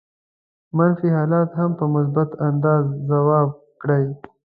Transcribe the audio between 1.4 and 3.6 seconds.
هم په مثبت انداز ځواب